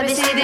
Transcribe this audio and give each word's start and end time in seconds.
XYZ 0.00 0.38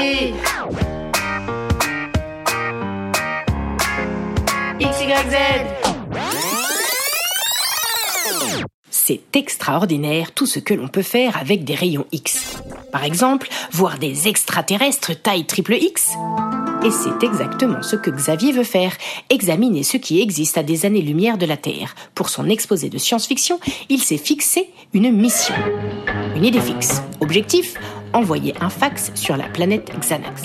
C'est 8.90 9.20
extraordinaire 9.36 10.32
tout 10.32 10.46
ce 10.46 10.58
que 10.58 10.74
l'on 10.74 10.88
peut 10.88 11.02
faire 11.02 11.36
avec 11.38 11.62
des 11.62 11.76
rayons 11.76 12.06
X. 12.10 12.56
Par 12.90 13.04
exemple, 13.04 13.48
voir 13.70 14.00
des 14.00 14.26
extraterrestres 14.26 15.12
taille 15.22 15.46
triple 15.46 15.74
X. 15.74 16.14
Et 16.84 16.90
c'est 16.90 17.24
exactement 17.24 17.82
ce 17.82 17.94
que 17.94 18.10
Xavier 18.10 18.52
veut 18.52 18.64
faire, 18.64 18.92
examiner 19.30 19.84
ce 19.84 19.96
qui 19.96 20.20
existe 20.20 20.58
à 20.58 20.62
des 20.64 20.84
années-lumière 20.84 21.38
de 21.38 21.46
la 21.46 21.56
Terre. 21.56 21.94
Pour 22.14 22.28
son 22.28 22.48
exposé 22.48 22.90
de 22.90 22.98
science-fiction, 22.98 23.60
il 23.88 24.02
s'est 24.02 24.18
fixé 24.18 24.68
une 24.92 25.12
mission. 25.12 25.54
Une 26.36 26.44
idée 26.44 26.60
fixe. 26.60 27.02
Objectif 27.20 27.74
Envoyer 28.14 28.54
un 28.60 28.70
fax 28.70 29.10
sur 29.16 29.36
la 29.36 29.48
planète 29.48 29.90
Xanax. 29.98 30.44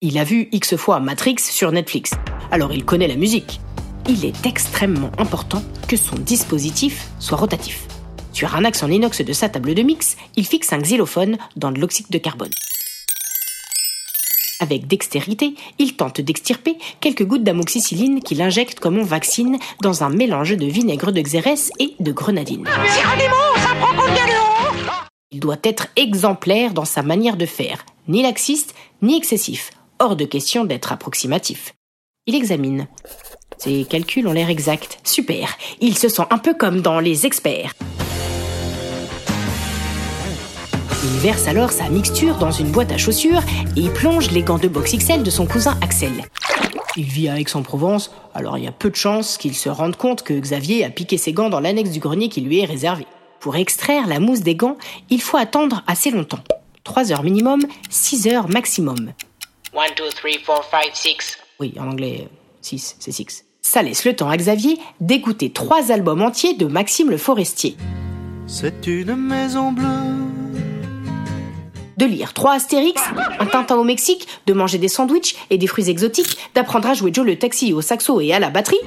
Il 0.00 0.18
a 0.18 0.22
vu 0.22 0.48
X 0.52 0.76
fois 0.76 1.00
Matrix 1.00 1.38
sur 1.40 1.72
Netflix, 1.72 2.12
alors 2.52 2.72
il 2.72 2.84
connaît 2.84 3.08
la 3.08 3.16
musique. 3.16 3.60
Il 4.08 4.24
est 4.24 4.46
extrêmement 4.46 5.10
important 5.18 5.60
que 5.88 5.96
son 5.96 6.14
dispositif 6.14 7.08
soit 7.18 7.36
rotatif. 7.36 7.88
Sur 8.32 8.54
un 8.54 8.64
axe 8.64 8.84
en 8.84 8.88
inox 8.88 9.20
de 9.20 9.32
sa 9.32 9.48
table 9.48 9.74
de 9.74 9.82
mix, 9.82 10.16
il 10.36 10.46
fixe 10.46 10.72
un 10.72 10.78
xylophone 10.78 11.38
dans 11.56 11.72
de 11.72 11.80
l'oxyde 11.80 12.08
de 12.08 12.18
carbone. 12.18 12.52
Avec 14.60 14.86
dextérité, 14.86 15.56
il 15.80 15.96
tente 15.96 16.20
d'extirper 16.20 16.78
quelques 17.00 17.24
gouttes 17.24 17.42
d'amoxicilline 17.42 18.22
qu'il 18.22 18.42
injecte 18.42 18.78
comme 18.78 18.98
on 18.98 19.04
vaccine 19.04 19.58
dans 19.82 20.04
un 20.04 20.10
mélange 20.10 20.56
de 20.56 20.66
vinaigre 20.66 21.10
de 21.10 21.20
xérès 21.20 21.72
et 21.80 21.96
de 21.98 22.12
grenadine. 22.12 22.64
Il 25.38 25.40
doit 25.40 25.60
être 25.62 25.86
exemplaire 25.94 26.74
dans 26.74 26.84
sa 26.84 27.04
manière 27.04 27.36
de 27.36 27.46
faire, 27.46 27.86
ni 28.08 28.22
laxiste, 28.22 28.74
ni 29.02 29.16
excessif. 29.16 29.70
Hors 30.00 30.16
de 30.16 30.24
question 30.24 30.64
d'être 30.64 30.90
approximatif. 30.90 31.76
Il 32.26 32.34
examine. 32.34 32.88
Ses 33.56 33.84
calculs 33.84 34.26
ont 34.26 34.32
l'air 34.32 34.50
exacts. 34.50 34.98
Super. 35.04 35.56
Il 35.80 35.96
se 35.96 36.08
sent 36.08 36.24
un 36.30 36.38
peu 36.38 36.54
comme 36.54 36.80
dans 36.80 36.98
Les 36.98 37.24
Experts. 37.24 37.72
Il 41.04 41.20
verse 41.20 41.46
alors 41.46 41.70
sa 41.70 41.88
mixture 41.88 42.36
dans 42.38 42.50
une 42.50 42.72
boîte 42.72 42.90
à 42.90 42.98
chaussures 42.98 43.42
et 43.76 43.82
y 43.82 43.90
plonge 43.90 44.32
les 44.32 44.42
gants 44.42 44.58
de 44.58 44.66
boxe 44.66 44.96
XL 44.96 45.22
de 45.22 45.30
son 45.30 45.46
cousin 45.46 45.78
Axel. 45.82 46.24
Il 46.96 47.04
vit 47.04 47.28
à 47.28 47.38
Aix-en-Provence, 47.38 48.10
alors 48.34 48.58
il 48.58 48.64
y 48.64 48.68
a 48.68 48.72
peu 48.72 48.90
de 48.90 48.96
chances 48.96 49.38
qu'il 49.38 49.54
se 49.54 49.68
rende 49.68 49.94
compte 49.94 50.24
que 50.24 50.34
Xavier 50.34 50.84
a 50.84 50.90
piqué 50.90 51.16
ses 51.16 51.32
gants 51.32 51.48
dans 51.48 51.60
l'annexe 51.60 51.90
du 51.90 52.00
grenier 52.00 52.28
qui 52.28 52.40
lui 52.40 52.58
est 52.58 52.64
réservé. 52.64 53.06
Pour 53.40 53.56
extraire 53.56 54.06
la 54.06 54.20
mousse 54.20 54.40
des 54.40 54.54
gants, 54.54 54.76
il 55.10 55.22
faut 55.22 55.36
attendre 55.36 55.82
assez 55.86 56.10
longtemps. 56.10 56.42
3 56.84 57.12
heures 57.12 57.22
minimum, 57.22 57.60
6 57.90 58.28
heures 58.28 58.48
maximum. 58.48 59.12
1, 59.74 59.80
2, 59.96 60.08
3, 60.10 60.30
4, 60.46 60.70
5, 60.70 60.80
6. 60.92 61.38
Oui, 61.60 61.74
en 61.78 61.88
anglais, 61.88 62.28
6, 62.62 62.96
c'est 62.98 63.12
6. 63.12 63.44
Ça 63.60 63.82
laisse 63.82 64.04
le 64.04 64.16
temps 64.16 64.30
à 64.30 64.36
Xavier 64.36 64.78
d'écouter 65.00 65.50
trois 65.50 65.92
albums 65.92 66.22
entiers 66.22 66.54
de 66.54 66.66
Maxime 66.66 67.10
le 67.10 67.18
Forestier. 67.18 67.76
C'est 68.46 68.86
une 68.86 69.14
maison 69.14 69.72
bleue. 69.72 69.84
de 71.98 72.06
lire 72.06 72.32
trois 72.32 72.54
Astérix, 72.54 73.02
un 73.40 73.46
Tintin 73.46 73.76
au 73.76 73.84
Mexique, 73.84 74.26
de 74.46 74.52
manger 74.54 74.78
des 74.78 74.88
sandwichs 74.88 75.34
et 75.50 75.58
des 75.58 75.66
fruits 75.66 75.90
exotiques, 75.90 76.38
d'apprendre 76.54 76.88
à 76.88 76.94
jouer 76.94 77.10
Joe 77.12 77.26
le 77.26 77.36
taxi 77.36 77.72
au 77.72 77.82
saxo 77.82 78.20
et 78.20 78.32
à 78.32 78.38
la 78.38 78.50
batterie, 78.50 78.78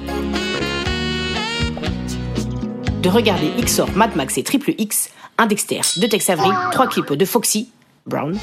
de 3.02 3.08
regarder 3.08 3.50
XOR, 3.60 3.90
Mad 3.96 4.14
Max 4.14 4.38
et 4.38 4.44
Triple 4.44 4.74
X, 4.78 5.10
un 5.36 5.46
Dexter, 5.46 5.80
deux 5.96 6.08
Tex 6.08 6.30
Avery, 6.30 6.50
trois 6.70 6.86
clips 6.86 7.12
de 7.12 7.24
Foxy, 7.24 7.68
Brown, 8.06 8.38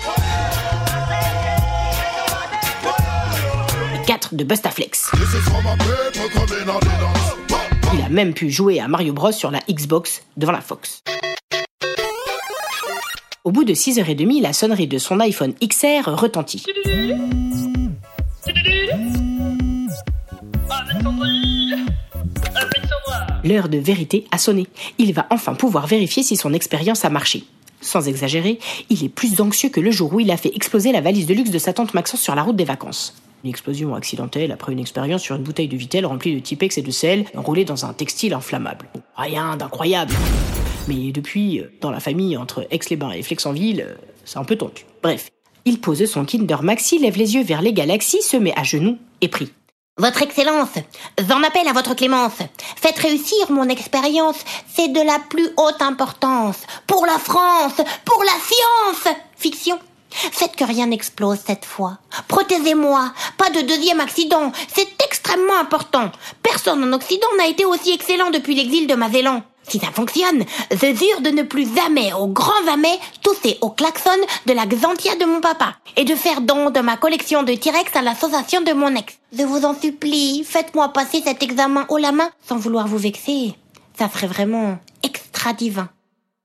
et 3.96 4.06
quatre 4.06 4.36
de 4.36 4.44
Bustaflex. 4.44 5.12
Il 7.94 8.02
a 8.04 8.10
même 8.10 8.34
pu 8.34 8.52
jouer 8.52 8.82
à 8.82 8.90
Mario 8.90 9.14
Bros 9.14 9.32
sur 9.32 9.50
la 9.50 9.60
Xbox 9.70 10.24
devant 10.36 10.52
la 10.52 10.62
Fox. 10.62 11.04
Au 13.46 13.52
bout 13.52 13.64
de 13.64 13.74
6h30, 13.74 14.42
la 14.42 14.52
sonnerie 14.52 14.88
de 14.88 14.98
son 14.98 15.22
iPhone 15.22 15.54
XR 15.64 16.10
retentit. 16.10 16.66
L'heure 23.50 23.68
de 23.68 23.80
vérité 23.80 24.26
a 24.30 24.38
sonné. 24.38 24.68
Il 25.00 25.12
va 25.12 25.26
enfin 25.32 25.56
pouvoir 25.56 25.88
vérifier 25.88 26.22
si 26.22 26.36
son 26.36 26.54
expérience 26.54 27.04
a 27.04 27.10
marché. 27.10 27.46
Sans 27.82 28.08
exagérer, 28.08 28.60
il 28.92 29.04
est 29.04 29.10
plus 29.10 29.42
anxieux 29.42 29.70
que 29.70 29.80
le 29.80 29.90
jour 29.90 30.14
où 30.14 30.20
il 30.20 30.30
a 30.30 30.38
fait 30.38 30.56
exploser 30.56 30.92
la 30.92 31.02
valise 31.02 31.26
de 31.26 31.34
luxe 31.34 31.50
de 31.50 31.58
sa 31.58 31.74
tante 31.74 31.96
Maxence 31.96 32.22
sur 32.22 32.36
la 32.36 32.44
route 32.44 32.56
des 32.56 32.64
vacances. 32.64 33.16
Une 33.44 33.50
explosion 33.50 33.96
accidentelle 33.96 34.52
après 34.52 34.74
une 34.74 34.80
expérience 34.80 35.24
sur 35.24 35.36
une 35.36 35.42
bouteille 35.42 35.68
de 35.68 35.78
Vitel 35.78 36.06
remplie 36.06 36.36
de 36.36 36.40
Tipex 36.40 36.78
et 36.78 36.84
de 36.84 36.92
sel 36.92 37.26
enroulée 37.36 37.66
dans 37.66 37.86
un 37.86 37.94
textile 37.94 38.36
inflammable. 38.36 38.86
Rien 39.16 39.58
d'incroyable. 39.58 40.14
Mais 40.88 41.12
depuis, 41.12 41.64
dans 41.82 41.90
la 41.90 42.00
famille 42.00 42.38
entre 42.38 42.68
Aix-les-Bains 42.70 43.14
et 43.14 43.24
Flexenville, 43.24 43.98
c'est 44.26 44.38
un 44.38 44.44
peu 44.44 44.58
tendu. 44.58 44.86
Bref, 45.02 45.32
il 45.66 45.80
pose 45.80 46.06
son 46.06 46.24
Kinder 46.24 46.62
Maxi, 46.62 47.00
lève 47.00 47.18
les 47.18 47.34
yeux 47.34 47.44
vers 47.44 47.64
les 47.64 47.74
galaxies, 47.74 48.22
se 48.22 48.38
met 48.38 48.54
à 48.56 48.62
genoux 48.62 49.00
et 49.22 49.28
prie. 49.28 49.50
Votre 50.00 50.22
Excellence, 50.22 50.70
j'en 51.28 51.44
appelle 51.44 51.68
à 51.68 51.74
votre 51.74 51.94
clémence. 51.94 52.38
Faites 52.78 52.98
réussir 53.00 53.52
mon 53.52 53.68
expérience, 53.68 54.38
c'est 54.74 54.88
de 54.88 55.02
la 55.02 55.20
plus 55.20 55.50
haute 55.58 55.82
importance. 55.82 56.56
Pour 56.88 57.06
la 57.06 57.20
France, 57.20 57.82
pour 58.06 58.24
la 58.24 58.32
science 58.32 59.14
Fiction. 59.36 59.78
Faites 60.10 60.56
que 60.56 60.64
rien 60.64 60.86
n'explose 60.86 61.40
cette 61.46 61.66
fois. 61.66 61.98
Protégez-moi, 62.30 63.12
pas 63.38 63.50
de 63.50 63.60
deuxième 63.60 64.00
accident, 64.00 64.54
c'est 64.74 64.88
extrêmement 65.04 65.60
important. 65.60 66.10
Personne 66.44 66.82
en 66.82 66.94
Occident 66.94 67.28
n'a 67.38 67.48
été 67.48 67.66
aussi 67.66 67.92
excellent 67.92 68.30
depuis 68.30 68.56
l'exil 68.56 68.88
de 68.88 68.96
Magellan. 68.96 69.44
Si 69.70 69.78
ça 69.78 69.92
fonctionne, 69.92 70.46
je 70.72 70.78
jure 70.78 71.22
de 71.22 71.30
ne 71.30 71.44
plus 71.44 71.68
jamais, 71.76 72.12
au 72.14 72.26
grand 72.26 72.66
jamais, 72.66 73.00
tousser 73.22 73.60
au 73.62 73.70
klaxon 73.70 74.10
de 74.48 74.54
la 74.54 74.66
Xantia 74.66 75.16
de 75.16 75.26
mon 75.26 75.42
papa 75.42 75.76
et 75.96 76.06
de 76.06 76.16
faire 76.16 76.42
don 76.42 76.72
de 76.72 76.80
ma 76.80 76.98
collection 76.98 77.44
de 77.44 77.54
T-Rex 77.54 77.96
à 77.96 78.02
l'association 78.02 78.62
de 78.62 78.74
mon 78.74 78.96
ex. 78.96 79.20
Je 79.38 79.44
vous 79.44 79.66
en 79.66 79.80
supplie, 79.80 80.44
faites-moi 80.44 80.90
passer 80.90 81.22
cet 81.24 81.44
examen 81.44 81.86
haut 81.90 82.00
la 82.00 82.12
main 82.12 82.32
sans 82.42 82.58
vouloir 82.58 82.88
vous 82.88 82.98
vexer. 82.98 83.54
Ça 83.96 84.10
serait 84.10 84.26
vraiment 84.26 84.80
extra 85.04 85.54
divin. 85.54 85.90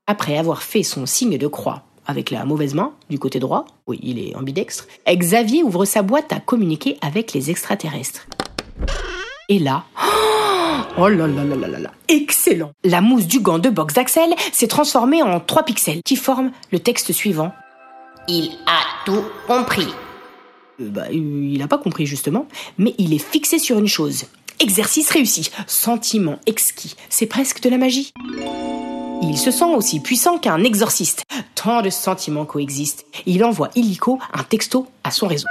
Après 0.06 0.36
avoir 0.36 0.62
fait 0.62 0.82
son 0.82 1.06
signe 1.06 1.38
de 1.38 1.46
croix 1.46 1.82
avec 2.06 2.30
la 2.30 2.44
mauvaise 2.44 2.74
main 2.74 2.92
du 3.08 3.18
côté 3.18 3.38
droit, 3.38 3.64
oui, 3.86 3.98
il 4.02 4.18
est 4.18 4.36
ambidextre, 4.36 4.86
Xavier 5.08 5.62
ouvre 5.62 5.86
sa 5.86 6.02
boîte 6.02 6.30
à 6.30 6.40
communiquer 6.40 6.98
avec 7.00 7.32
les 7.32 7.50
extraterrestres. 7.50 8.26
Et 9.48 9.58
là, 9.58 9.84
oh 9.98 10.33
là 10.96 11.08
là 11.08 11.26
là 11.26 11.44
là 11.44 11.66
là 11.66 11.78
là, 11.78 11.90
excellent 12.08 12.72
La 12.84 13.00
mousse 13.00 13.26
du 13.26 13.40
gant 13.40 13.58
de 13.58 13.68
boxe 13.68 13.94
d'Axel 13.94 14.32
s'est 14.52 14.68
transformée 14.68 15.22
en 15.22 15.40
trois 15.40 15.64
pixels 15.64 16.02
qui 16.04 16.16
forment 16.16 16.52
le 16.72 16.78
texte 16.78 17.12
suivant. 17.12 17.52
Il 18.28 18.52
a 18.66 18.80
tout 19.04 19.24
compris. 19.46 19.88
Euh, 20.80 20.88
bah, 20.88 21.10
il 21.10 21.58
n'a 21.58 21.68
pas 21.68 21.78
compris 21.78 22.06
justement, 22.06 22.46
mais 22.78 22.94
il 22.98 23.12
est 23.12 23.18
fixé 23.18 23.58
sur 23.58 23.78
une 23.78 23.88
chose. 23.88 24.24
Exercice 24.60 25.10
réussi, 25.10 25.50
sentiment 25.66 26.38
exquis, 26.46 26.94
c'est 27.10 27.26
presque 27.26 27.60
de 27.60 27.68
la 27.68 27.76
magie. 27.78 28.12
Il 29.22 29.36
se 29.36 29.50
sent 29.50 29.74
aussi 29.74 30.00
puissant 30.00 30.38
qu'un 30.38 30.62
exorciste. 30.62 31.24
Tant 31.54 31.82
de 31.82 31.90
sentiments 31.90 32.44
coexistent. 32.44 33.04
Il 33.26 33.44
envoie 33.44 33.70
illico 33.74 34.18
un 34.32 34.42
texto 34.42 34.86
à 35.02 35.10
son 35.10 35.26
réseau. 35.26 35.46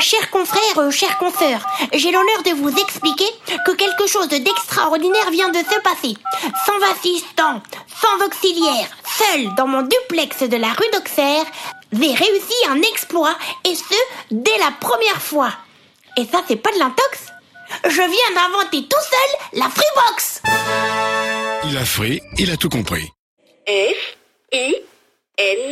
Chers 0.00 0.30
confrères, 0.30 0.78
euh, 0.78 0.90
chers 0.90 1.18
consoeurs, 1.18 1.64
j'ai 1.92 2.10
l'honneur 2.10 2.42
de 2.44 2.50
vous 2.50 2.70
expliquer 2.70 3.28
que 3.66 3.72
quelque 3.72 4.06
chose 4.06 4.28
d'extraordinaire 4.28 5.30
vient 5.30 5.50
de 5.50 5.58
se 5.58 5.80
passer. 5.80 6.16
Sans 6.66 6.80
assistant, 6.92 7.62
sans 8.00 8.26
auxiliaire, 8.26 8.88
seul 9.18 9.54
dans 9.54 9.66
mon 9.66 9.82
duplex 9.82 10.42
de 10.42 10.56
la 10.56 10.68
rue 10.68 10.90
d'Auxerre, 10.92 11.44
j'ai 11.92 12.14
réussi 12.14 12.54
un 12.68 12.80
exploit 12.80 13.36
et 13.64 13.74
ce, 13.74 13.94
dès 14.30 14.58
la 14.58 14.72
première 14.80 15.20
fois. 15.20 15.52
Et 16.16 16.24
ça, 16.24 16.42
c'est 16.48 16.56
pas 16.56 16.72
de 16.72 16.78
l'intox 16.78 17.26
Je 17.84 17.90
viens 17.90 18.34
d'inventer 18.34 18.88
tout 18.88 19.00
seul 19.00 19.60
la 19.60 19.68
Freebox 19.68 20.42
Il 21.68 21.76
a 21.76 21.84
free, 21.84 22.20
il 22.38 22.50
a 22.50 22.56
tout 22.56 22.70
compris. 22.70 23.08
F, 23.68 24.16
I, 24.52 24.74
N. 25.38 25.71